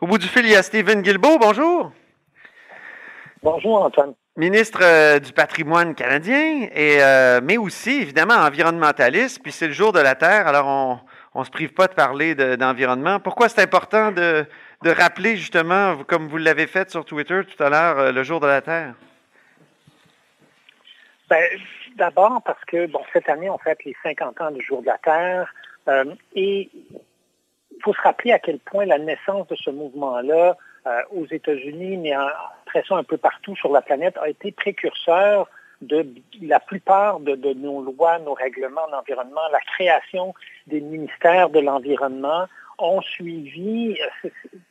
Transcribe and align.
Au 0.00 0.06
bout 0.06 0.18
du 0.18 0.26
fil, 0.26 0.44
il 0.44 0.52
y 0.52 0.56
a 0.56 0.62
Stephen 0.62 1.00
Guilbeault. 1.00 1.38
Bonjour. 1.38 1.90
Bonjour, 3.42 3.82
Antoine. 3.82 4.14
Ministre 4.36 4.80
euh, 4.82 5.18
du 5.18 5.32
patrimoine 5.32 5.94
canadien, 5.94 6.68
et, 6.74 6.98
euh, 7.00 7.40
mais 7.42 7.56
aussi, 7.56 8.02
évidemment, 8.02 8.34
environnementaliste. 8.34 9.42
Puis 9.42 9.52
c'est 9.52 9.68
le 9.68 9.72
jour 9.72 9.92
de 9.92 10.00
la 10.00 10.14
Terre, 10.14 10.46
alors 10.46 11.00
on 11.34 11.40
ne 11.40 11.44
se 11.44 11.50
prive 11.50 11.72
pas 11.72 11.86
de 11.86 11.94
parler 11.94 12.34
d'environnement. 12.34 13.20
Pourquoi 13.20 13.48
c'est 13.48 13.62
important 13.62 14.12
de, 14.12 14.44
de, 14.82 14.90
rappeler, 14.90 15.38
justement, 15.38 15.96
comme 16.04 16.28
vous 16.28 16.36
l'avez 16.36 16.66
fait 16.66 16.90
sur 16.90 17.06
Twitter 17.06 17.40
tout 17.44 17.62
à 17.62 17.70
l'heure, 17.70 17.98
euh, 17.98 18.12
le 18.12 18.22
jour 18.22 18.40
de 18.40 18.46
la 18.46 18.60
Terre? 18.60 18.92
Ben, 21.30 21.42
D'abord 21.96 22.42
parce 22.44 22.62
que, 22.66 22.86
bon, 22.88 23.00
cette 23.14 23.30
année, 23.30 23.48
on 23.48 23.56
fête 23.56 23.82
les 23.86 23.96
50 24.02 24.42
ans 24.42 24.50
du 24.50 24.62
jour 24.62 24.82
de 24.82 24.86
la 24.88 24.98
Terre. 24.98 25.54
et 26.34 26.68
il 27.74 27.82
faut 27.82 27.94
se 27.94 28.00
rappeler 28.00 28.32
à 28.32 28.38
quel 28.38 28.58
point 28.58 28.84
la 28.84 28.98
naissance 28.98 29.46
de 29.48 29.56
ce 29.56 29.70
mouvement-là 29.70 30.56
euh, 30.86 31.02
aux 31.10 31.26
États-Unis, 31.26 31.96
mais 31.96 32.16
en, 32.16 32.28
ça 32.72 32.96
un 32.96 33.04
peu 33.04 33.16
partout 33.16 33.56
sur 33.56 33.72
la 33.72 33.82
planète, 33.82 34.16
a 34.18 34.28
été 34.28 34.52
précurseur 34.52 35.48
de 35.82 36.06
la 36.42 36.60
plupart 36.60 37.20
de, 37.20 37.52
nos 37.54 37.82
lois, 37.82 38.18
nos 38.18 38.34
règlements 38.34 38.88
d'environnement, 38.90 39.42
la 39.52 39.60
création 39.60 40.34
des 40.66 40.80
ministères 40.80 41.50
de 41.50 41.60
l'environnement 41.60 42.46
ont 42.78 43.00
suivi 43.02 43.96
euh, 44.24 44.28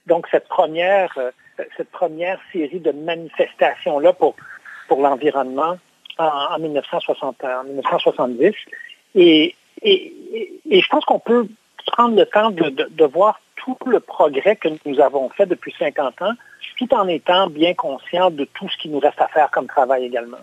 donc 0.07 0.27
cette 0.31 0.47
première, 0.47 1.15
euh, 1.17 1.31
cette 1.77 1.91
première 1.91 2.39
série 2.51 2.79
de 2.79 2.91
manifestations-là 2.91 4.13
pour, 4.13 4.35
pour 4.87 5.01
l'environnement 5.01 5.77
en, 6.17 6.59
1960, 6.59 7.43
en 7.43 7.63
1970. 7.65 8.53
Et, 9.15 9.55
et, 9.81 10.13
et, 10.69 10.81
je 10.81 10.87
pense 10.89 11.05
qu'on 11.05 11.19
peut 11.19 11.47
prendre 11.85 12.15
le 12.15 12.25
temps 12.25 12.51
de, 12.51 13.05
voir 13.05 13.39
tout 13.55 13.77
le 13.85 13.99
progrès 13.99 14.55
que 14.55 14.67
nous 14.85 14.99
avons 14.99 15.29
fait 15.29 15.45
depuis 15.45 15.73
50 15.77 16.21
ans, 16.21 16.33
tout 16.77 16.93
en 16.93 17.07
étant 17.07 17.47
bien 17.47 17.73
conscient 17.73 18.31
de 18.31 18.45
tout 18.45 18.67
ce 18.69 18.77
qui 18.77 18.89
nous 18.89 18.99
reste 18.99 19.21
à 19.21 19.27
faire 19.27 19.49
comme 19.51 19.67
travail 19.67 20.05
également. 20.05 20.39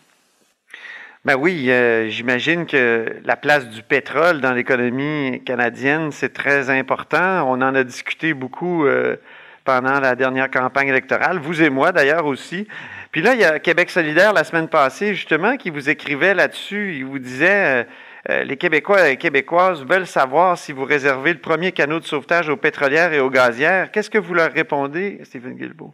Ben 1.25 1.37
oui, 1.37 1.71
euh, 1.71 2.09
j'imagine 2.09 2.67
que 2.67 3.21
la 3.25 3.37
place 3.37 3.69
du 3.69 3.83
pétrole 3.83 4.41
dans 4.41 4.53
l'économie 4.53 5.41
canadienne, 5.45 6.11
c'est 6.11 6.33
très 6.33 6.69
important. 6.69 7.49
On 7.49 7.63
en 7.63 7.77
a 7.77 7.85
discuté 7.85 8.35
beaucoup 8.35 8.87
euh, 8.87 9.17
pendant 9.65 10.01
la 10.01 10.17
dernière 10.17 10.51
campagne 10.51 10.89
électorale, 10.89 11.39
vous 11.39 11.63
et 11.63 11.71
moi 11.71 11.93
d'ailleurs 11.93 12.27
aussi. 12.27 12.67
Puis 13.13 13.23
là, 13.23 13.35
il 13.35 13.41
y 13.41 13.45
a 13.45 13.61
Québec 13.61 13.91
solidaire 13.91 14.33
la 14.33 14.43
semaine 14.43 14.67
passée, 14.67 15.15
justement, 15.15 15.57
qui 15.57 15.71
vous 15.71 15.91
écrivait 15.91 16.35
là-dessus. 16.35 16.97
Il 16.97 17.05
vous 17.05 17.21
disait... 17.21 17.83
Euh, 17.83 17.85
euh, 18.31 18.45
les 18.45 18.57
Québécois 18.57 19.07
et 19.07 19.11
les 19.11 19.17
Québécoises 19.17 19.85
veulent 19.85 20.07
savoir 20.07 20.57
si 20.57 20.73
vous 20.73 20.85
réservez 20.85 21.33
le 21.33 21.41
premier 21.41 21.73
canot 21.73 21.99
de 21.99 22.05
sauvetage 22.05 22.49
aux 22.49 22.57
pétrolières 22.57 23.13
et 23.13 23.19
aux 23.19 23.31
gazières. 23.31 23.91
Qu'est-ce 23.91 24.11
que 24.11 24.19
vous 24.19 24.35
leur 24.35 24.53
répondez, 24.53 25.19
Stephen 25.25 25.55
Guilbeault? 25.55 25.93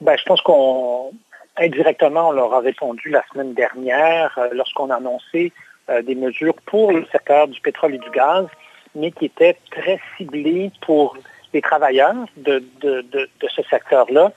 Ben, 0.00 0.16
je 0.18 0.24
pense 0.24 0.42
qu'on 0.42 1.12
indirectement, 1.56 2.28
on 2.28 2.32
leur 2.32 2.52
a 2.52 2.60
répondu 2.60 3.08
la 3.08 3.24
semaine 3.32 3.54
dernière 3.54 4.36
euh, 4.38 4.48
lorsqu'on 4.52 4.90
a 4.90 4.96
annoncé 4.96 5.52
euh, 5.88 6.02
des 6.02 6.14
mesures 6.14 6.54
pour 6.66 6.92
le 6.92 7.04
secteur 7.10 7.48
du 7.48 7.60
pétrole 7.60 7.94
et 7.94 7.98
du 7.98 8.10
gaz, 8.10 8.46
mais 8.94 9.10
qui 9.10 9.24
étaient 9.24 9.56
très 9.70 9.98
ciblées 10.16 10.70
pour 10.82 11.16
les 11.54 11.62
travailleurs 11.62 12.26
de, 12.36 12.62
de 12.82 13.48
ce 13.48 13.62
secteur-là 13.62 14.32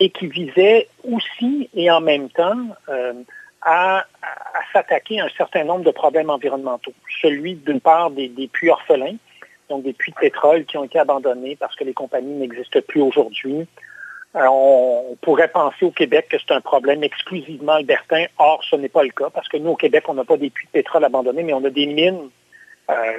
et 0.00 0.10
qui 0.10 0.26
visaient 0.26 0.88
aussi 1.04 1.70
et 1.72 1.90
en 1.90 2.00
même 2.00 2.28
temps 2.30 2.74
à, 3.62 4.04
s'attaquer 4.72 5.20
à 5.20 5.26
un 5.26 5.30
certain 5.36 5.64
nombre 5.64 5.84
de 5.84 5.90
problèmes 5.90 6.30
environnementaux. 6.30 6.92
Celui, 7.22 7.54
d'une 7.54 7.80
part, 7.80 8.10
des, 8.10 8.28
puits 8.52 8.70
orphelins, 8.70 9.16
donc 9.68 9.82
des 9.82 9.92
puits 9.92 10.12
de 10.12 10.18
pétrole 10.18 10.64
qui 10.64 10.76
ont 10.76 10.84
été 10.84 10.98
abandonnés 10.98 11.56
parce 11.56 11.76
que 11.76 11.84
les 11.84 11.92
compagnies 11.92 12.34
n'existent 12.34 12.80
plus 12.86 13.00
aujourd'hui. 13.00 13.66
Euh, 14.36 14.46
on, 14.50 15.16
pourrait 15.22 15.48
penser 15.48 15.84
au 15.84 15.90
Québec 15.90 16.28
que 16.30 16.36
c'est 16.38 16.54
un 16.54 16.60
problème 16.60 17.02
exclusivement 17.02 17.72
albertain. 17.72 18.26
Or, 18.38 18.62
ce 18.68 18.76
n'est 18.76 18.88
pas 18.88 19.02
le 19.02 19.10
cas 19.10 19.30
parce 19.30 19.48
que 19.48 19.56
nous, 19.56 19.70
au 19.70 19.76
Québec, 19.76 20.04
on 20.08 20.14
n'a 20.14 20.24
pas 20.24 20.36
des 20.36 20.50
puits 20.50 20.66
de 20.66 20.72
pétrole 20.72 21.04
abandonnés, 21.04 21.42
mais 21.42 21.54
on 21.54 21.64
a 21.64 21.70
des 21.70 21.86
mines, 21.86 22.28
euh, 22.90 23.18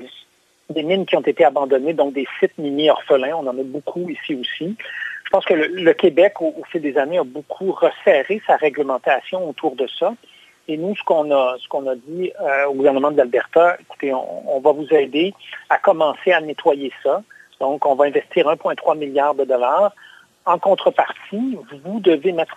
des 0.69 0.84
mines 0.84 1.06
qui 1.06 1.16
ont 1.16 1.22
été 1.22 1.44
abandonnées, 1.44 1.94
donc 1.94 2.13
des 2.13 2.28
sites 2.40 2.57
miniers 2.57 2.91
orphelins. 2.91 3.35
On 3.35 3.47
en 3.47 3.57
a 3.57 3.63
beaucoup 3.63 4.07
ici 4.09 4.35
aussi. 4.35 4.75
Je 5.29 5.38
pense 5.38 5.45
que 5.45 5.53
le, 5.53 5.94
Québec, 5.94 6.41
au, 6.41 6.56
fil 6.72 6.81
des 6.81 6.97
années, 6.97 7.19
a 7.19 7.24
beaucoup 7.24 7.72
resserré 7.72 8.41
sa 8.47 8.56
réglementation 8.56 9.47
autour 9.47 9.75
de 9.75 9.85
ça. 9.85 10.16
Et 10.69 10.78
nous, 10.78 10.96
ce 10.96 11.03
qu'on 11.03 11.31
a, 11.31 11.96
dit 11.96 12.31
euh, 12.40 12.66
au 12.68 12.75
gouvernement 12.75 13.09
de 13.09 13.18
l'Alberta, 13.18 13.75
écoutez, 13.80 14.13
on, 14.13 14.59
va 14.59 14.72
vous 14.72 14.85
aider 14.91 15.34
à 15.68 15.80
commencer 15.80 16.31
à 16.31 16.41
nettoyer 16.41 16.94
ça. 17.02 17.24
Donc, 17.59 17.88
on 17.88 17.96
va 17.96 18.06
investir 18.06 18.46
1,3 18.46 18.96
milliard 18.96 19.34
de 19.34 19.46
dollars. 19.46 19.96
En 20.46 20.59
contrepartie, 20.59 21.57
vous 21.84 22.00
devez 22.00 22.34
mettre 22.34 22.56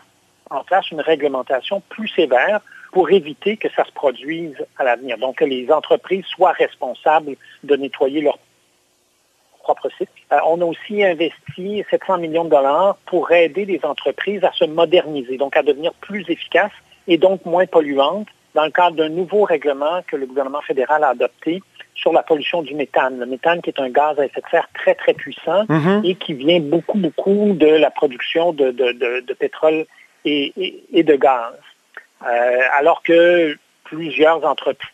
en 0.51 0.63
place 0.63 0.91
une 0.91 1.01
réglementation 1.01 1.83
plus 1.89 2.09
sévère 2.09 2.61
pour 2.93 3.11
éviter 3.11 3.57
que 3.57 3.71
ça 3.71 3.87
se 3.87 3.93
produise 3.93 4.63
à 4.77 4.85
l'avenir. 4.85 5.17
Donc, 5.17 5.37
que 5.37 5.47
les 5.47 5.73
entreprises 5.73 6.27
soient 6.27 6.53
responsables 6.53 7.37
de 7.65 7.77
nettoyer 7.77 8.21
leur 8.21 8.39
propre 9.63 9.89
site. 9.97 10.11
Euh, 10.33 10.39
on 10.45 10.61
a 10.61 10.67
aussi 10.67 11.03
investi 11.03 11.83
700 11.89 12.19
millions 12.19 12.45
de 12.45 12.51
dollars 12.51 12.97
pour 13.07 13.33
aider 13.33 13.65
les 13.65 13.81
entreprises 13.85 14.45
à 14.45 14.53
se 14.53 14.67
moderniser, 14.67 15.39
donc 15.39 15.57
à 15.57 15.63
devenir 15.63 15.95
plus 15.95 16.29
efficaces 16.29 16.73
et 17.09 17.19
donc 17.19 17.45
moins 17.45 17.67
polluantes 17.67 18.29
dans 18.55 18.65
le 18.65 18.71
cadre 18.71 18.97
d'un 18.97 19.09
nouveau 19.09 19.45
règlement 19.45 20.03
que 20.07 20.17
le 20.17 20.27
gouvernement 20.27 20.61
fédéral 20.61 21.05
a 21.05 21.09
adopté 21.09 21.63
sur 21.95 22.13
la 22.13 22.23
pollution 22.23 22.63
du 22.63 22.75
méthane. 22.75 23.19
Le 23.19 23.27
méthane 23.27 23.63
qui 23.63 23.71
est 23.71 23.81
un 23.81 23.91
gaz 23.91 24.19
à 24.19 24.25
effet 24.25 24.41
de 24.41 24.49
serre 24.51 24.69
très, 24.75 24.95
très 24.95 25.15
puissant 25.15 25.65
mm-hmm. 25.65 26.05
et 26.05 26.15
qui 26.15 26.35
vient 26.35 26.61
beaucoup, 26.61 26.99
beaucoup 26.99 27.53
de 27.55 27.67
la 27.67 27.91
production 27.91 28.53
de, 28.53 28.71
pétrole 29.39 29.87
et, 30.25 30.53
de 31.03 31.17
gaz. 31.17 31.55
Euh, 32.25 32.59
alors 32.79 33.03
que 33.03 33.57
plusieurs 33.85 34.45
entreprises 34.45 34.93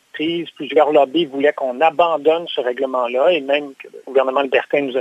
plusieurs 0.57 0.93
lobbies 0.93 1.27
voulaient 1.27 1.53
qu'on 1.53 1.81
abandonne 1.81 2.47
ce 2.49 2.61
règlement-là 2.61 3.33
et 3.33 3.41
même 3.41 3.73
que 3.75 3.89
le 3.89 4.03
gouvernement 4.07 4.41
libertin 4.41 4.81
nous, 4.81 4.95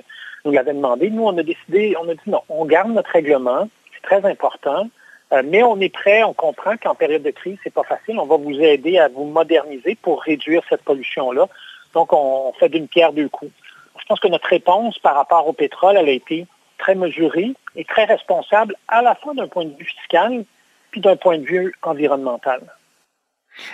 nous 0.46 0.52
l'avait 0.52 0.74
demandé. 0.74 1.10
Nous, 1.10 1.24
on 1.24 1.38
a 1.38 1.44
décidé, 1.44 1.96
on 2.00 2.08
a 2.10 2.14
dit 2.14 2.20
non, 2.28 2.42
on 2.50 2.66
garde 2.66 2.92
notre 2.92 3.12
règlement, 3.12 3.68
c'est 3.94 4.02
très 4.04 4.30
important, 4.30 4.90
euh, 5.34 5.42
mais 5.46 5.64
on 5.64 5.80
est 5.82 5.94
prêt, 5.94 6.24
on 6.24 6.34
comprend 6.34 6.78
qu'en 6.78 6.96
période 6.96 7.24
de 7.24 7.32
crise, 7.32 7.58
c'est 7.64 7.74
pas 7.74 7.84
facile. 7.84 8.20
On 8.20 8.26
va 8.26 8.38
vous 8.38 8.60
aider 8.60 8.98
à 8.98 9.10
vous 9.10 9.26
moderniser 9.26 9.96
pour 9.96 10.22
réduire 10.22 10.62
cette 10.70 10.84
pollution-là. 10.84 11.48
Donc, 11.94 12.14
on, 12.14 12.54
fait 12.60 12.70
d'une 12.70 12.88
pierre 12.88 13.12
deux 13.12 13.30
coups. 13.30 13.52
Je 14.00 14.06
pense 14.06 14.20
que 14.20 14.28
notre 14.28 14.48
réponse 14.48 15.00
par 15.00 15.16
rapport 15.16 15.48
au 15.48 15.54
pétrole, 15.54 15.98
elle 15.98 16.08
a 16.08 16.12
été 16.12 16.46
très 16.78 16.96
mesurée 16.96 17.54
et 17.76 17.84
très 17.84 18.06
responsable 18.06 18.76
à 18.88 19.02
la 19.02 19.16
fois 19.16 19.34
d'un 19.34 19.48
point 19.48 19.66
de 19.66 19.76
vue 19.76 19.86
fiscal 19.86 20.46
puis 20.92 21.02
d'un 21.02 21.16
point 21.16 21.40
de 21.40 21.44
vue 21.46 21.74
environnemental. 21.82 22.62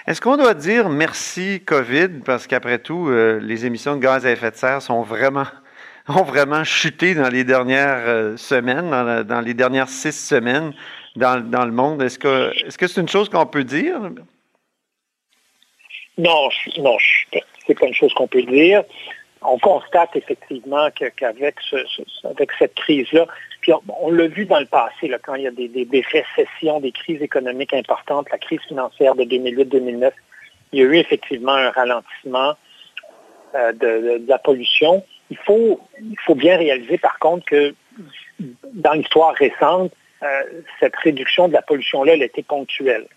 Est-ce 0.08 0.22
qu'on 0.22 0.38
doit 0.38 0.54
dire 0.54 0.90
merci 0.90 1.62
COVID? 1.66 2.22
Parce 2.26 2.48
qu'après 2.48 2.80
tout, 2.80 3.10
euh, 3.10 3.40
les 3.42 3.66
émissions 3.66 3.96
de 3.96 4.02
gaz 4.02 4.26
à 4.26 4.32
effet 4.32 4.52
de 4.52 4.56
serre 4.56 4.82
sont 4.82 5.02
vraiment 5.02 5.46
ont 6.08 6.24
vraiment 6.24 6.64
chuté 6.64 7.16
dans 7.16 7.30
les 7.30 7.44
dernières 7.44 8.08
euh, 8.08 8.38
semaines, 8.38 8.90
dans, 9.24 9.42
les 9.42 9.54
dernières 9.54 9.90
six 9.90 10.14
semaines 10.14 10.74
dans, 11.16 11.66
le 11.66 11.72
monde. 11.72 12.02
Est-ce 12.02 12.20
que 12.20 12.52
est-ce 12.66 12.78
que 12.78 12.88
c'est 12.88 13.02
une 13.02 13.08
chose 13.08 13.30
qu'on 13.30 13.46
peut 13.46 13.64
dire? 13.64 14.00
Non, 16.18 16.50
non, 16.78 16.98
c'est 17.66 17.80
pas 17.80 17.88
une 17.88 17.94
chose 17.94 18.14
qu'on 18.14 18.28
peut 18.28 18.44
dire. 18.44 18.84
On 19.42 19.58
constate 19.58 20.16
effectivement 20.16 20.90
qu'avec 20.92 21.56
avec 22.24 22.52
cette 22.58 22.76
crise-là, 22.76 23.28
puis 23.62 23.74
on, 24.02 24.12
l'a 24.12 24.28
vu 24.28 24.46
dans 24.46 24.60
le 24.60 24.66
passé, 24.66 25.12
quand 25.24 25.36
il 25.36 25.44
y 25.44 25.48
a 25.48 25.52
des, 25.52 26.06
récessions, 26.12 26.80
des 26.80 26.92
crises 26.92 27.22
économiques 27.22 27.74
importantes, 27.74 28.28
la 28.32 28.38
crise 28.38 28.62
financière 28.68 29.16
de 29.16 29.24
2008-2009, 29.24 30.12
il 30.72 30.80
y 30.80 30.82
a 30.82 30.86
eu 30.86 30.96
effectivement 30.96 31.54
un 31.54 31.72
ralentissement 31.72 32.54
euh, 33.56 33.72
de, 33.74 34.22
la 34.28 34.38
pollution. 34.38 35.04
Il 35.30 35.38
faut, 35.38 35.80
il 36.02 36.20
faut 36.26 36.36
bien 36.36 36.58
réaliser 36.58 36.98
par 36.98 37.20
contre 37.20 37.46
que 37.46 37.76
dans 38.74 38.94
l'histoire 38.94 39.34
récente, 39.36 39.92
cette 40.80 40.96
réduction 40.96 41.48
de 41.48 41.54
la 41.54 41.62
pollution-là, 41.62 42.14
elle 42.14 42.24
été 42.24 42.44
ponctuelle. 42.44 43.08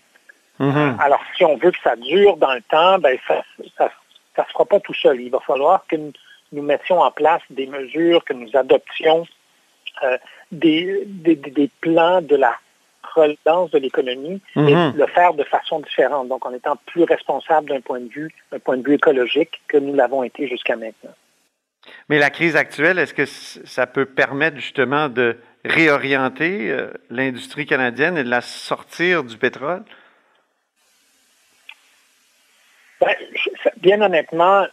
Mm-hmm. 0.59 0.99
Alors, 0.99 1.21
si 1.35 1.45
on 1.45 1.57
veut 1.57 1.71
que 1.71 1.77
ça 1.83 1.95
dure 1.95 2.37
dans 2.37 2.53
le 2.53 2.61
temps, 2.61 2.99
ben, 2.99 3.17
ça 3.27 3.43
ne 3.59 4.43
se 4.43 4.51
fera 4.51 4.65
pas 4.65 4.79
tout 4.79 4.93
seul. 4.93 5.21
Il 5.21 5.29
va 5.29 5.39
falloir 5.39 5.85
que 5.87 5.95
nous 6.51 6.61
mettions 6.61 6.99
en 6.99 7.11
place 7.11 7.41
des 7.49 7.67
mesures, 7.67 8.23
que 8.23 8.33
nous 8.33 8.49
adoptions 8.55 9.25
euh, 10.03 10.17
des, 10.51 11.03
des, 11.05 11.69
plans 11.81 12.21
de 12.21 12.35
la 12.35 12.55
relance 13.15 13.71
de 13.71 13.79
l'économie 13.79 14.41
et 14.55 14.59
mhm. 14.59 14.93
le 14.95 15.07
faire 15.07 15.33
de 15.33 15.43
façon 15.43 15.79
différente. 15.79 16.27
Donc, 16.27 16.45
en 16.45 16.53
étant 16.53 16.77
plus 16.87 17.03
responsable 17.03 17.69
d'un 17.69 17.81
point 17.81 17.99
de 17.99 18.09
vue, 18.09 18.31
d'un 18.51 18.59
point 18.59 18.77
de 18.77 18.87
vue 18.87 18.95
écologique 18.95 19.61
que 19.67 19.77
nous 19.77 19.93
l'avons 19.93 20.23
été 20.23 20.47
jusqu'à 20.47 20.75
maintenant. 20.75 21.13
Mais 22.09 22.19
la 22.19 22.29
crise 22.29 22.55
actuelle, 22.55 22.99
est-ce 22.99 23.13
que 23.13 23.25
ça 23.25 23.87
peut 23.87 24.05
permettre 24.05 24.57
justement 24.57 25.09
de 25.09 25.37
réorienter 25.67 26.71
euh, 26.71 26.91
l'industrie 27.09 27.65
canadienne 27.65 28.17
et 28.17 28.23
de 28.23 28.29
la 28.29 28.41
sortir 28.41 29.23
du 29.23 29.37
pétrole? 29.37 29.83
Ben, 32.99 33.15
bien 33.77 34.01
honnêtement, 34.01 34.65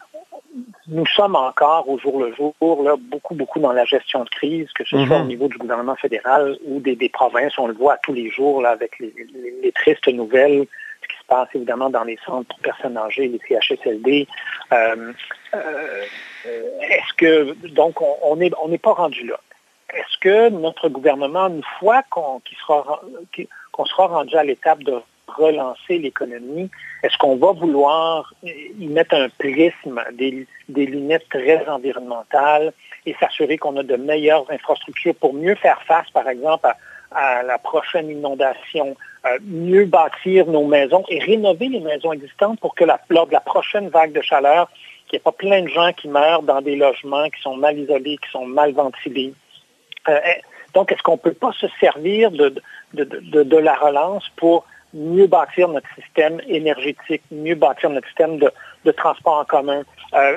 nous 0.87 1.07
sommes 1.07 1.37
encore 1.37 1.89
au 1.89 1.99
jour 1.99 2.23
le 2.23 2.35
jour 2.35 2.83
là, 2.83 2.95
beaucoup, 2.99 3.35
beaucoup 3.35 3.61
dans 3.61 3.73
la 3.73 3.85
gestion 3.85 4.25
de 4.25 4.31
crise, 4.31 4.71
que 4.73 4.85
ce 4.85 5.05
soit 5.05 5.17
au 5.17 5.23
mhm. 5.23 5.29
niveau 5.29 5.49
du 5.49 5.59
gouvernement 5.59 5.97
fédéral 5.97 6.57
ou 6.67 6.81
des, 6.81 7.09
provinces. 7.09 7.59
On 7.59 7.67
le 7.67 7.75
voit 7.75 7.97
tous 7.99 8.13
les 8.13 8.31
jours 8.31 8.63
là, 8.63 8.71
avec 8.71 8.99
les, 8.99 9.73
tristes 9.73 10.09
nouvelles, 10.09 10.67
ce 11.03 11.09
qui 11.09 11.21
se 11.21 11.27
passe 11.27 11.49
évidemment 11.55 11.91
dans 11.91 12.05
les 12.05 12.19
centres 12.25 12.49
pour 12.49 12.59
personnes 12.61 12.97
âgées, 12.97 13.29
les 13.29 13.41
CHSLD. 13.49 14.27
Euh, 14.73 15.13
euh, 15.55 16.05
est-ce 16.81 17.13
que, 17.17 17.53
donc, 17.69 18.01
on 18.01 18.37
n'est 18.37 18.51
on 18.63 18.77
pas 18.79 18.93
rendu 18.93 19.27
là? 19.27 19.41
Est-ce 19.95 20.19
que 20.19 20.49
notre 20.49 20.89
gouvernement, 20.89 21.47
une 21.47 21.63
fois 21.79 22.03
qu'on 22.11 22.41
sera, 22.67 24.07
rendu 24.07 24.37
à 24.37 24.43
l'étape 24.43 24.83
de 24.83 25.01
relancer 25.29 25.99
l'économie, 25.99 26.69
est-ce 27.03 27.17
qu'on 27.19 27.37
va 27.37 27.53
vouloir 27.53 28.33
y 28.43 28.87
mettre 28.89 29.15
un 29.15 29.29
prisme, 29.29 30.01
des, 30.13 30.47
lunettes 30.69 31.29
très 31.29 31.67
environnementales 31.69 32.73
et 33.07 33.15
s'assurer 33.21 33.57
qu'on 33.57 33.77
a 33.77 33.83
de 33.83 33.97
meilleures 33.97 34.51
infrastructures 34.51 35.15
pour 35.15 35.33
mieux 35.33 35.55
faire 35.55 35.81
face, 35.83 36.11
par 36.11 36.29
exemple, 36.29 36.69
à, 37.13 37.43
la 37.45 37.59
prochaine 37.59 38.11
inondation, 38.11 38.97
euh, 39.27 39.39
mieux 39.43 39.85
bâtir 39.85 40.47
nos 40.47 40.67
maisons 40.67 41.05
et 41.09 41.21
rénover 41.21 41.69
les 41.69 41.81
maisons 41.81 42.13
existantes 42.13 42.59
pour 42.59 42.75
que 42.75 42.85
lors 42.85 43.27
de 43.27 43.33
la 43.33 43.41
prochaine 43.41 43.89
vague 43.89 44.13
de 44.13 44.23
chaleur, 44.23 44.69
qu'il 45.07 45.17
n'y 45.17 45.21
ait 45.21 45.23
pas 45.23 45.33
plein 45.33 45.63
de 45.63 45.69
gens 45.69 45.93
qui 45.93 46.09
meurent 46.09 46.43
dans 46.43 46.61
des 46.61 46.75
logements 46.75 47.29
qui 47.31 47.41
sont 47.41 47.57
mal 47.57 47.79
isolés, 47.79 48.19
qui 48.19 48.31
sont 48.31 48.47
mal 48.47 48.73
ventilés? 48.73 49.35
Euh, 50.09 50.21
donc, 50.75 50.91
est-ce 50.91 51.03
qu'on 51.03 51.13
ne 51.13 51.19
peut 51.19 51.33
pas 51.33 51.53
se 51.53 51.67
servir 51.81 52.31
de, 52.31 52.53
la 52.93 53.75
relance 53.75 54.29
pour 54.37 54.67
mieux 54.93 55.27
bâtir 55.27 55.69
notre 55.69 55.89
système 55.95 56.41
énergétique, 56.47 57.23
mieux 57.31 57.55
bâtir 57.55 57.91
notre 57.91 58.07
système 58.09 58.39
de, 58.39 58.93
transport 58.93 59.39
en 59.39 59.45
commun, 59.45 59.83
euh, 60.15 60.37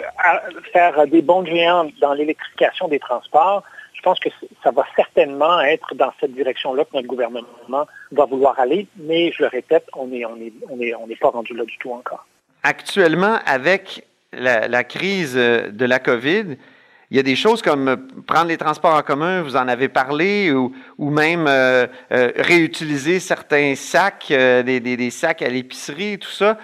faire 0.72 1.06
des 1.08 1.22
bons 1.22 1.46
géants 1.46 1.88
dans 2.02 2.14
l'électrification 2.14 2.88
des 2.88 3.00
transports? 3.00 3.64
Je 3.94 4.02
pense 4.04 4.20
que 4.20 4.30
ça 4.64 4.70
va 4.70 4.86
certainement 4.96 5.60
être 5.62 5.96
dans 5.96 6.14
cette 6.20 6.34
direction-là 6.34 6.86
que 6.86 6.92
notre 6.94 7.08
gouvernement 7.08 7.88
va 8.12 8.26
vouloir 8.26 8.60
aller, 8.60 8.88
mais 8.96 9.32
je 9.32 9.42
le 9.42 9.50
répète, 9.50 9.86
on 9.96 10.06
n'est 10.06 11.16
pas 11.20 11.30
rendu 11.30 11.56
là 11.56 11.66
du 11.66 11.78
tout 11.80 11.92
encore. 11.92 12.26
Actuellement, 12.62 13.40
avec 13.46 14.06
la 14.34 14.84
crise 14.84 15.36
de 15.36 15.86
la 15.86 15.98
COVID, 15.98 16.58
il 17.10 17.16
y 17.16 17.20
a 17.20 17.24
des 17.24 17.36
choses 17.36 17.62
comme 17.62 17.88
euh, 17.88 17.96
prendre 18.26 18.48
les 18.48 18.58
transports 18.58 18.94
en 18.94 19.02
commun, 19.02 19.42
vous 19.42 19.56
en 19.56 19.68
avez 19.68 19.88
parlé, 19.88 20.52
ou, 20.52 20.74
même 21.00 21.46
euh, 21.48 21.88
euh, 22.12 22.32
réutiliser 22.36 23.20
certains 23.20 23.76
sacs, 23.76 24.28
des, 24.28 25.10
sacs 25.10 25.42
à 25.42 25.50
l'épicerie, 25.50 26.20
tout 26.20 26.30
ça. 26.30 26.58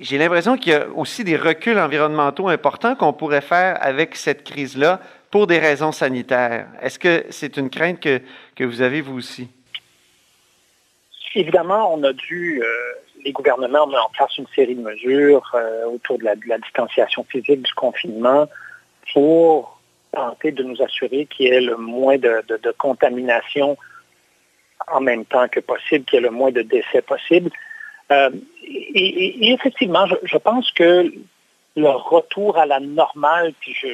J'ai 0.00 0.16
l'impression 0.16 0.56
qu'il 0.56 0.72
y 0.72 0.76
a 0.76 0.86
aussi 0.94 1.24
des 1.24 1.36
reculs 1.36 1.78
environnementaux 1.78 2.48
importants 2.48 2.94
qu'on 2.94 3.12
pourrait 3.12 3.40
faire 3.40 3.76
avec 3.80 4.14
cette 4.14 4.44
crise-là 4.44 5.00
pour 5.30 5.48
des 5.48 5.58
raisons 5.58 5.90
sanitaires. 5.90 6.68
Est-ce 6.80 7.00
que 7.00 7.24
c'est 7.30 7.56
une 7.56 7.68
crainte 7.68 7.98
que, 7.98 8.20
que, 8.54 8.62
vous 8.62 8.80
avez 8.80 9.00
vous 9.00 9.18
aussi? 9.18 9.48
Évidemment, 11.34 11.92
on 11.92 12.02
a 12.04 12.12
dû, 12.12 12.62
les 13.24 13.32
gouvernements 13.32 13.84
ont 13.84 13.88
mis 13.88 13.96
en 13.96 14.08
place 14.10 14.38
une 14.38 14.46
série 14.54 14.76
de 14.76 14.82
mesures 14.82 15.44
autour 15.92 16.18
de 16.18 16.24
la, 16.24 16.36
de 16.36 16.46
la 16.46 16.58
distanciation 16.58 17.24
physique, 17.24 17.62
du 17.62 17.74
confinement, 17.74 18.48
pour 19.12 19.80
tenter 20.12 20.52
de 20.52 20.62
nous 20.62 20.82
assurer 20.82 21.26
qu'il 21.26 21.46
y 21.46 21.48
ait 21.50 21.60
le 21.60 21.76
moins 21.76 22.18
de, 22.18 22.42
contamination 22.78 23.76
en 24.88 25.00
même 25.00 25.24
temps 25.24 25.48
que 25.48 25.60
possible, 25.60 26.04
qu'il 26.04 26.16
y 26.16 26.22
ait 26.22 26.26
le 26.26 26.30
moins 26.30 26.50
de 26.50 26.62
décès 26.62 27.02
possible. 27.02 27.50
Euh, 28.10 28.30
et, 28.64 29.52
effectivement, 29.52 30.06
je, 30.06 30.36
pense 30.38 30.70
que 30.72 31.12
le 31.76 31.88
retour 31.88 32.58
à 32.58 32.66
la 32.66 32.80
normale, 32.80 33.52
puis 33.60 33.74
je, 33.74 33.88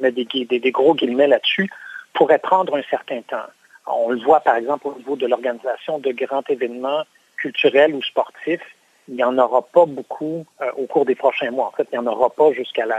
mets 0.00 0.12
des, 0.12 0.70
gros 0.70 0.94
guillemets 0.94 1.26
là-dessus, 1.26 1.70
pourrait 2.12 2.38
prendre 2.38 2.76
un 2.76 2.82
certain 2.88 3.22
temps. 3.22 3.46
On 3.86 4.10
le 4.10 4.20
voit 4.20 4.40
par 4.40 4.56
exemple 4.56 4.88
au 4.88 4.94
niveau 4.96 5.16
de 5.16 5.26
l'organisation 5.26 5.98
de 5.98 6.10
grands 6.12 6.42
événements 6.48 7.04
culturels 7.36 7.94
ou 7.94 8.02
sportifs. 8.02 8.62
Il 9.08 9.14
n'y 9.14 9.24
en 9.24 9.38
aura 9.38 9.62
pas 9.62 9.86
beaucoup 9.86 10.44
euh, 10.60 10.70
au 10.76 10.86
cours 10.86 11.04
des 11.04 11.14
prochains 11.14 11.50
mois. 11.50 11.66
En 11.66 11.70
fait, 11.70 11.86
il 11.92 11.98
n'y 11.98 12.06
en 12.06 12.10
aura 12.10 12.30
pas 12.30 12.52
jusqu'à 12.52 12.86
la, 12.86 12.98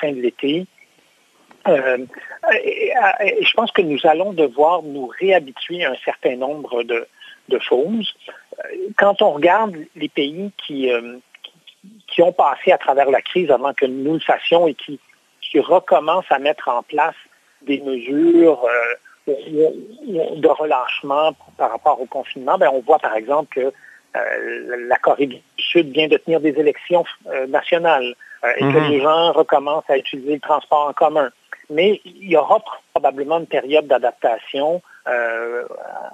fin 0.00 0.12
de 0.12 0.20
l'été. 0.20 0.66
Euh, 1.68 1.98
et, 2.52 2.92
je 3.42 3.52
pense 3.54 3.70
que 3.72 3.82
nous 3.82 3.98
allons 4.04 4.32
devoir 4.32 4.82
nous 4.82 5.06
réhabituer 5.06 5.84
à 5.84 5.90
un 5.90 5.96
certain 6.04 6.36
nombre 6.36 6.82
de, 6.82 7.06
choses. 7.58 8.14
Quand 8.96 9.22
on 9.22 9.32
regarde 9.32 9.74
les 9.96 10.08
pays 10.08 10.52
qui, 10.56 10.92
euh, 10.92 11.16
qui 12.06 12.22
ont 12.22 12.32
passé 12.32 12.70
à 12.70 12.78
travers 12.78 13.10
la 13.10 13.20
crise 13.20 13.50
avant 13.50 13.74
que 13.74 13.86
nous 13.86 14.14
le 14.14 14.20
fassions 14.20 14.68
et 14.68 14.74
qui, 14.74 15.00
qui 15.40 15.58
recommencent 15.58 16.30
à 16.30 16.38
mettre 16.38 16.68
en 16.68 16.84
place 16.84 17.16
des 17.62 17.80
mesures 17.80 18.64
euh, 18.64 19.26
de 19.26 20.48
relâchement 20.48 21.32
par 21.58 21.72
rapport 21.72 22.00
au 22.00 22.06
confinement, 22.06 22.56
ben, 22.56 22.70
on 22.72 22.82
voit 22.82 23.00
par 23.00 23.16
exemple 23.16 23.52
que 23.52 23.72
la 24.14 24.96
Corée 24.98 25.26
du 25.26 25.38
Sud 25.58 25.90
vient 25.90 26.08
de 26.08 26.18
tenir 26.18 26.40
des 26.40 26.58
élections 26.58 27.04
nationales 27.48 28.14
et 28.56 28.60
que 28.60 28.64
mm-hmm. 28.64 28.88
les 28.90 29.00
gens 29.00 29.32
recommencent 29.32 29.88
à 29.88 29.98
utiliser 29.98 30.34
le 30.34 30.40
transport 30.40 30.88
en 30.88 30.92
commun 30.92 31.30
mais 31.70 32.00
il 32.04 32.30
y 32.30 32.36
aura 32.36 32.62
probablement 32.92 33.38
une 33.38 33.46
période 33.46 33.86
d'adaptation 33.86 34.82
euh, 35.08 35.64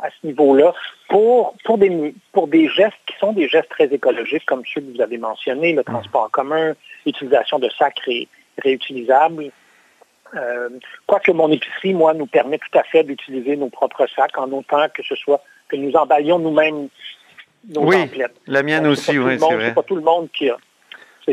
à 0.02 0.08
ce 0.10 0.26
niveau-là 0.26 0.72
pour, 1.08 1.54
pour, 1.64 1.78
des, 1.78 2.14
pour 2.32 2.46
des 2.46 2.68
gestes 2.68 2.94
qui 3.06 3.16
sont 3.18 3.32
des 3.32 3.48
gestes 3.48 3.70
très 3.70 3.86
écologiques, 3.86 4.44
comme 4.46 4.62
ceux 4.72 4.80
que 4.80 4.94
vous 4.94 5.00
avez 5.00 5.18
mentionnés, 5.18 5.72
le 5.72 5.82
transport 5.82 6.24
en 6.24 6.28
commun, 6.28 6.74
l'utilisation 7.04 7.58
de 7.58 7.68
sacs 7.70 8.00
réutilisables. 8.58 9.50
Euh, 10.34 10.68
quoique 11.06 11.30
mon 11.32 11.50
épicerie, 11.50 11.94
moi, 11.94 12.14
nous 12.14 12.26
permet 12.26 12.58
tout 12.58 12.78
à 12.78 12.82
fait 12.82 13.04
d'utiliser 13.04 13.56
nos 13.56 13.70
propres 13.70 14.06
sacs 14.14 14.36
en 14.38 14.50
autant 14.52 14.88
que 14.92 15.02
ce 15.02 15.14
soit 15.14 15.42
que 15.68 15.76
nous 15.76 15.92
emballions 15.94 16.38
nous-mêmes 16.38 16.88
nos 17.68 17.82
oui, 17.82 17.96
La 18.46 18.62
mienne 18.62 18.86
aussi, 18.86 19.18
oui, 19.18 19.38
c'est 19.38 19.54
vrai. 19.54 19.68
C'est 19.68 19.74
pas 19.74 19.82
tout 19.82 19.96
le 19.96 20.02
monde 20.02 20.28
qui 20.32 20.48
a 20.48 20.56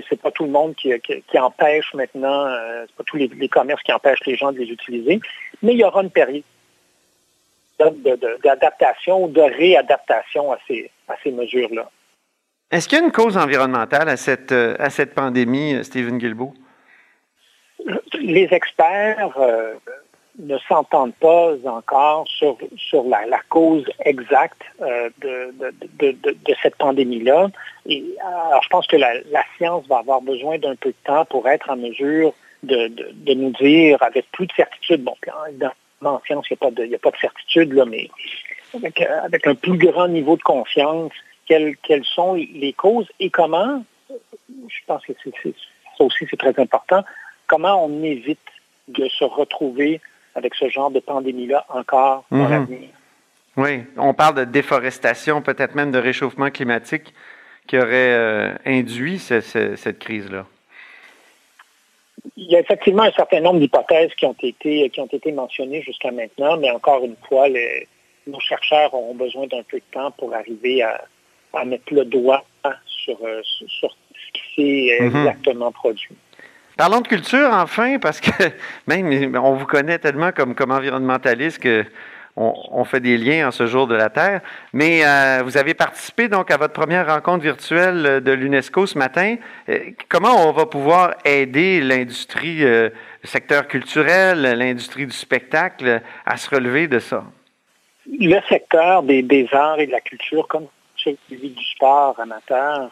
c'est 0.09 0.21
pas 0.21 0.31
tout 0.31 0.45
le 0.45 0.49
monde 0.49 0.75
qui, 0.75 0.91
empêche 1.37 1.93
maintenant, 1.93 2.47
euh, 2.47 2.85
c'est 2.87 2.95
pas 2.95 3.03
tous 3.05 3.17
les, 3.17 3.49
commerces 3.49 3.83
qui 3.83 3.93
empêchent 3.93 4.25
les 4.25 4.35
gens 4.35 4.51
de 4.51 4.59
les 4.59 4.69
utiliser, 4.69 5.19
mais 5.61 5.73
il 5.73 5.79
y 5.79 5.83
aura 5.83 6.01
une 6.01 6.11
période 6.11 6.43
d'adaptation 8.43 9.25
ou 9.25 9.27
de 9.27 9.41
réadaptation 9.41 10.51
à 10.51 10.57
ces, 10.67 10.89
à 11.07 11.15
ces 11.23 11.31
mesures-là. 11.31 11.89
Est-ce 12.71 12.87
qu'il 12.87 12.97
y 12.97 13.01
a 13.01 13.03
une 13.03 13.11
cause 13.11 13.37
environnementale 13.37 14.09
à 14.09 14.17
cette, 14.17 14.51
euh, 14.51 14.75
à 14.79 14.89
cette 14.89 15.13
pandémie, 15.13 15.75
euh, 15.75 15.83
Stephen 15.83 16.17
Guilbeault? 16.17 16.53
Les 18.19 18.47
experts 18.51 19.37
ne 20.39 20.57
s'entendent 20.67 21.13
pas 21.15 21.53
encore 21.65 22.27
sur, 22.27 22.57
sur 22.77 23.03
la, 23.03 23.39
cause 23.49 23.85
exacte 24.03 24.61
euh, 24.81 25.09
de, 25.21 25.53
de, 25.59 26.55
cette 26.61 26.75
pandémie-là. 26.77 27.49
Et 27.85 28.03
alors, 28.19 28.63
je 28.63 28.69
pense 28.69 28.87
que 28.87 28.95
la, 28.95 29.13
science 29.57 29.85
va 29.87 29.99
avoir 29.99 30.21
besoin 30.21 30.57
d'un 30.57 30.75
peu 30.75 30.89
de 30.89 30.95
temps 31.05 31.25
pour 31.25 31.47
être 31.47 31.69
en 31.69 31.75
mesure 31.75 32.33
de, 32.63 32.89
nous 33.33 33.51
dire 33.51 34.01
avec 34.01 34.29
plus 34.31 34.47
de 34.47 34.53
certitude, 34.53 35.03
bon, 35.03 35.15
évidemment, 35.49 35.73
en 36.01 36.21
science, 36.25 36.45
il 36.49 36.57
n'y 36.87 36.95
a, 36.95 36.99
pas 36.99 37.11
de 37.11 37.17
certitude, 37.17 37.73
là, 37.73 37.85
mais 37.85 38.09
avec, 38.73 39.01
avec, 39.01 39.45
un 39.45 39.55
plus 39.55 39.77
grand 39.77 40.07
niveau 40.07 40.35
de 40.35 40.41
confiance, 40.41 41.11
quelles, 41.45 41.77
quelles 41.77 42.05
sont 42.05 42.33
les 42.33 42.73
causes 42.73 43.07
et 43.19 43.29
comment, 43.29 43.83
je 44.09 44.79
pense 44.87 45.05
que 45.05 45.13
ça 45.13 46.03
aussi 46.03 46.25
c'est 46.29 46.37
très 46.37 46.59
important, 46.59 47.03
comment 47.47 47.85
on 47.85 48.03
évite 48.03 48.39
de 48.87 49.07
se 49.07 49.23
retrouver 49.23 50.01
avec 50.35 50.55
ce 50.55 50.69
genre 50.69 50.91
de 50.91 50.99
pandémie-là 50.99 51.65
encore 51.69 52.25
dans 52.31 52.37
mhm. 52.37 52.49
l'avenir. 52.49 52.89
Oui, 53.55 53.83
on 53.97 54.13
parle 54.13 54.35
de 54.35 54.45
déforestation, 54.45 55.41
peut-être 55.41 55.75
même 55.75 55.91
de 55.91 55.99
réchauffement 55.99 56.49
climatique 56.49 57.13
qui 57.67 57.77
aurait 57.77 58.13
euh, 58.13 58.53
induit 58.65 59.19
cette 59.19 59.99
crise-là. 59.99 60.45
Il 62.35 62.49
y 62.49 62.55
a 62.55 62.59
effectivement 62.59 63.03
un 63.03 63.11
certain 63.11 63.41
nombre 63.41 63.59
d'hypothèses 63.59 64.13
qui 64.15 64.25
ont 64.25 64.35
été 64.41 64.89
qui 64.89 64.99
ont 64.99 65.07
été 65.07 65.31
mentionnées 65.31 65.81
jusqu'à 65.81 66.11
maintenant, 66.11 66.57
mais 66.57 66.71
encore 66.71 67.03
une 67.03 67.15
fois, 67.27 67.47
nos 68.27 68.39
chercheurs 68.39 68.93
ont 68.93 69.13
besoin 69.13 69.45
d'un 69.47 69.63
peu 69.63 69.77
de 69.77 69.83
temps 69.91 70.11
pour 70.11 70.33
arriver 70.33 70.81
à, 70.81 71.65
mettre 71.65 71.93
le 71.93 72.05
doigt 72.05 72.43
sur, 72.87 73.17
euh, 73.23 73.41
sur 73.43 73.91
ce 73.91 74.31
qui 74.33 74.55
s'est 74.55 75.03
mhm. 75.03 75.15
exactement 75.15 75.71
produit. 75.71 76.15
Parlons 76.77 77.01
de 77.01 77.07
culture 77.07 77.49
enfin, 77.51 77.99
parce 77.99 78.19
que 78.19 78.31
même 78.87 79.35
on 79.35 79.53
vous 79.53 79.65
connaît 79.65 79.99
tellement 79.99 80.31
comme, 80.31 80.55
comme 80.55 80.71
environnementaliste 80.71 81.59
que 81.59 81.85
on, 82.35 82.83
fait 82.83 82.99
des 82.99 83.17
liens 83.17 83.49
en 83.49 83.51
ce 83.51 83.67
jour 83.67 83.87
de 83.87 83.95
la 83.95 84.09
Terre. 84.09 84.41
Mais 84.73 85.05
euh, 85.05 85.41
vous 85.43 85.57
avez 85.57 85.73
participé 85.73 86.27
donc 86.27 86.49
à 86.51 86.57
votre 86.57 86.73
première 86.73 87.07
rencontre 87.07 87.43
virtuelle 87.43 88.21
de 88.23 88.31
l'UNESCO 88.31 88.87
ce 88.87 88.97
matin. 88.97 89.35
Euh, 89.69 89.91
comment 90.09 90.47
on 90.47 90.51
va 90.51 90.65
pouvoir 90.65 91.15
aider 91.25 91.79
l'industrie, 91.81 92.63
euh, 92.63 92.89
le 93.21 93.27
secteur 93.27 93.67
culturel, 93.67 94.41
l'industrie 94.41 95.05
du 95.05 95.13
spectacle 95.13 96.01
à 96.25 96.37
se 96.37 96.49
relever 96.49 96.87
de 96.87 96.99
ça? 96.99 97.23
Le 98.07 98.39
secteur 98.49 99.03
des, 99.03 99.21
des 99.21 99.47
arts 99.51 99.79
et 99.79 99.87
de 99.87 99.91
la 99.91 100.01
culture, 100.01 100.47
comme 100.47 100.67
celui 100.97 101.49
du 101.49 101.63
sport 101.63 102.19
amateur, 102.19 102.91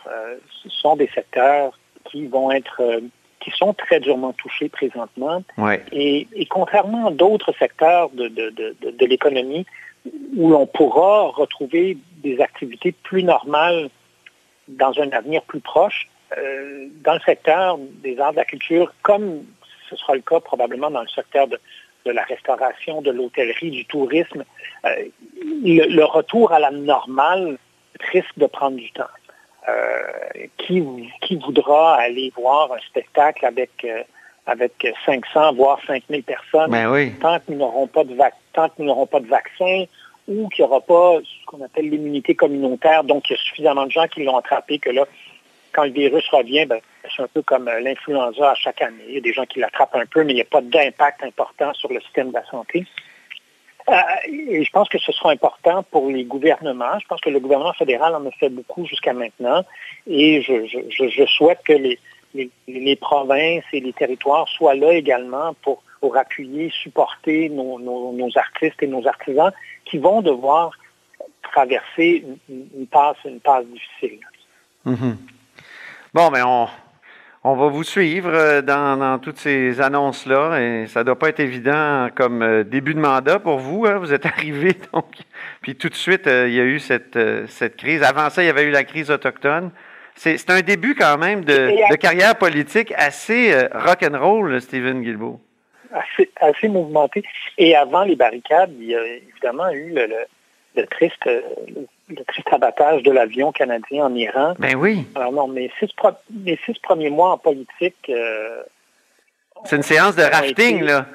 ce 0.62 0.70
sont 0.70 0.96
des 0.96 1.10
secteurs 1.14 1.78
qui 2.06 2.28
vont 2.28 2.52
être 2.52 3.02
qui 3.42 3.52
sont 3.52 3.74
très 3.74 4.00
durement 4.00 4.34
touchés 4.34 4.70
présentement. 4.70 5.44
Et, 5.92 6.28
contrairement 6.50 7.08
à 7.08 7.12
d'autres 7.12 7.54
secteurs 7.60 8.10
de, 8.12 8.28
de 8.28 9.06
l'économie, 9.06 9.66
où 10.36 10.50
l'on 10.50 10.66
pourra 10.66 11.28
retrouver 11.28 11.98
des 12.24 12.40
activités 12.40 12.92
plus 12.92 13.24
normales 13.24 13.90
dans 14.68 15.00
un 15.00 15.10
avenir 15.12 15.42
plus 15.44 15.60
proche, 15.60 16.08
euh, 16.38 16.88
dans 17.04 17.14
le 17.14 17.20
secteur 17.22 17.78
des 18.04 18.18
arts 18.20 18.32
de 18.32 18.38
la 18.38 18.46
culture, 18.46 18.94
comme 19.02 19.44
ce 19.90 19.96
sera 19.96 20.16
le 20.16 20.22
cas 20.22 20.40
probablement 20.40 20.90
dans 20.90 21.02
le 21.02 21.08
secteur 21.08 21.48
de, 21.48 21.60
la 22.06 22.24
restauration, 22.24 23.02
de 23.02 23.12
l'hôtellerie, 23.12 23.72
du 23.72 23.86
tourisme, 23.86 24.46
euh, 24.86 24.96
le, 25.44 26.04
retour 26.04 26.52
à 26.54 26.60
la 26.60 26.72
normale 26.72 27.58
risque 28.12 28.38
de 28.38 28.46
prendre 28.48 28.78
du 28.78 28.92
temps. 28.92 29.04
Euh, 29.70 30.48
qui, 30.58 30.84
qui 31.22 31.36
voudra 31.36 31.96
aller 31.98 32.34
voir 32.36 32.72
un 32.74 32.80
spectacle 32.80 33.46
avec, 33.46 33.86
avec 34.48 34.74
500, 35.06 35.54
voire 35.54 35.80
5000 35.86 36.24
personnes, 36.24 36.72
ben 36.72 37.12
tant 37.22 37.38
que 37.38 37.44
nous 37.50 37.60
n'aurons 37.60 37.86
pas 37.86 38.04
de 38.04 38.18
tant 38.54 38.70
que 38.70 38.74
nous 38.80 38.86
n'aurons 38.86 39.06
pas 39.06 39.20
de 39.20 39.28
vaccin 39.28 39.86
ou 40.28 40.48
qu'il 40.50 40.64
n'y 40.64 40.72
aura 40.72 40.82
pas 40.82 41.20
ce 41.24 41.46
qu'on 41.46 41.64
appelle 41.64 41.90
l'immunité 41.90 42.36
communautaire, 42.36 43.04
donc 43.04 43.30
il 43.30 43.34
y 43.34 43.36
a 43.36 43.40
suffisamment 43.40 43.86
de 43.86 43.92
gens 43.92 44.08
qui 44.08 44.24
l'ont 44.24 44.38
attrapé 44.38 44.80
que 44.80 44.90
là, 44.90 45.06
quand 45.74 45.84
le 45.84 45.92
virus 45.92 46.28
revient, 46.30 46.66
ben, 46.66 46.80
c'est 47.16 47.24
un 47.24 47.28
peu 47.28 47.42
comme 47.42 47.68
euh, 47.68 47.80
l'influenza 47.80 48.52
à 48.52 48.56
chaque 48.56 48.82
année. 48.82 49.04
Il 49.08 49.16
y 49.16 49.18
a 49.18 49.22
des 49.22 49.34
gens 49.34 49.46
qui 49.46 49.60
l'attrapent 49.60 49.96
un 49.96 50.06
peu, 50.06 50.24
mais 50.24 50.34
il 50.34 50.36
n'y 50.36 50.42
a 50.42 50.46
pas 50.46 50.62
d'impact 50.62 51.24
important 51.24 51.74
sur 51.74 51.92
le 51.92 52.02
système 52.02 52.30
de 52.30 52.36
la 52.36 52.46
santé. 52.46 52.86
Euh, 53.90 53.94
et 54.28 54.64
je 54.64 54.72
pense 54.72 54.90
que 54.90 55.00
ce 55.00 55.12
sera 55.12 55.32
important 55.32 55.84
pour 55.84 56.10
les 56.10 56.24
gouvernements. 56.24 57.00
Je 57.00 57.08
pense 57.08 57.22
que 57.22 57.30
le 57.30 57.40
gouvernement 57.40 57.74
fédéral 57.74 58.16
en 58.16 58.26
a 58.26 58.32
fait 58.32 58.50
beaucoup 58.50 58.86
jusqu'à 58.86 59.14
maintenant. 59.14 59.64
Et 60.08 60.42
je, 60.42 61.26
souhaite 61.26 61.60
que 61.66 61.74
les, 61.74 62.96
provinces 62.96 63.64
et 63.74 63.80
les 63.80 63.94
territoires 63.94 64.48
soient 64.48 64.76
là 64.76 64.94
également 64.94 65.56
pour, 65.62 65.82
appuyer, 66.16 66.72
supporter 66.72 67.50
nos, 67.50 68.30
artistes 68.36 68.82
et 68.82 68.88
nos 68.88 69.08
artisans 69.08 69.52
qui 69.86 69.98
vont 69.98 70.22
devoir 70.22 70.72
traverser 71.44 72.24
une, 72.50 72.88
passe, 72.88 73.18
difficile. 73.26 74.20
Mm-hmm. 74.86 75.16
Bon, 76.14 76.30
mais 76.32 76.42
on, 76.44 76.68
on 77.44 77.56
va 77.56 77.68
vous 77.68 77.84
suivre 77.84 78.30
euh, 78.32 78.62
dans, 78.62 79.20
toutes 79.20 79.38
ces 79.38 79.82
annonces-là 79.82 80.60
et 80.60 80.88
ça 80.88 81.00
ne 81.00 81.06
doit 81.06 81.18
pas 81.18 81.30
être 81.30 81.40
évident 81.40 82.10
comme 82.16 82.44
euh, 82.44 82.64
début 82.64 82.94
de 82.94 83.00
mandat 83.00 83.40
pour 83.40 83.58
vous. 83.58 83.86
Hein. 83.86 83.98
Vous 83.98 84.14
êtes 84.14 84.26
arrivé, 84.28 84.76
donc, 84.94 85.08
puis 85.62 85.76
tout 85.76 85.90
de 85.90 85.96
suite, 85.96 86.28
euh, 86.28 86.48
il 86.48 86.54
y 86.54 86.60
a 86.60 86.64
eu 86.64 86.80
cette, 86.80 87.18
cette 87.48 87.78
crise. 87.78 88.04
Avant 88.04 88.30
ça, 88.30 88.44
il 88.44 88.46
y 88.46 88.50
avait 88.50 88.64
eu 88.64 88.72
la 88.72 88.84
crise 88.84 89.10
autochtone. 89.10 89.72
C'est 90.14 90.50
un 90.52 90.62
début 90.62 90.94
quand 90.94 91.18
même 91.18 91.44
de, 91.44 91.96
carrière 91.96 92.36
politique 92.36 92.94
assez 92.96 93.56
rock'n'roll, 93.74 94.62
Stephen 94.62 95.02
Guilbeault. 95.02 95.40
Assez, 95.92 96.30
assez, 96.40 96.68
mouvementé. 96.68 97.24
Et 97.58 97.76
avant 97.76 98.04
les 98.04 98.16
barricades, 98.16 98.72
il 98.78 98.88
y 98.88 98.96
a 98.96 99.04
évidemment 99.04 99.70
eu 99.72 99.94
le, 99.96 100.08
le 100.76 100.86
triste, 100.86 101.26
le 101.26 101.88
triste 102.16 102.48
abattage 102.52 103.04
de 103.04 103.12
l'avion 103.12 103.52
canadien 103.52 104.06
en 104.06 104.16
Iran. 104.16 104.54
Ben 104.60 104.76
oui. 104.76 105.06
Alors 105.16 105.32
non, 105.32 105.48
mes 105.48 105.72
six, 105.80 105.90
six 106.66 106.80
premiers 106.80 107.10
mois 107.10 107.32
en 107.32 107.38
politique. 107.38 108.10
Euh, 108.10 108.64
c'est 109.66 109.76
une 109.76 109.84
séance 109.84 110.16
de 110.16 110.24
rafting, 110.24 110.82
là. 110.84 111.06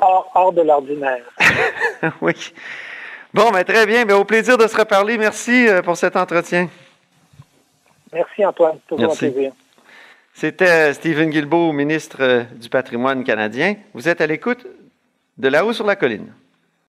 Hors, 0.00 0.52
de 0.52 0.62
l'ordinaire. 0.62 1.24
oui. 2.20 2.34
Bon, 3.34 3.50
ben 3.50 3.64
très 3.64 3.86
bien. 3.86 4.06
Ben, 4.06 4.14
au 4.14 4.24
plaisir 4.24 4.56
de 4.56 4.66
se 4.66 4.76
reparler. 4.76 5.18
Merci 5.18 5.68
euh, 5.68 5.82
pour 5.82 5.96
cet 5.96 6.16
entretien. 6.16 6.68
Merci, 8.12 8.44
Antoine. 8.44 8.78
Toujours 8.88 9.12
un 9.12 9.16
plaisir. 9.16 9.52
C'était 10.32 10.94
Stephen 10.94 11.30
Guilbeault, 11.30 11.72
ministre 11.72 12.18
euh, 12.20 12.44
du 12.54 12.68
patrimoine 12.68 13.24
canadien. 13.24 13.76
Vous 13.92 14.08
êtes 14.08 14.20
à 14.20 14.26
l'écoute 14.26 14.66
de 15.36 15.48
là-haut 15.48 15.72
sur 15.72 15.86
la 15.86 15.96
colline. 15.96 16.32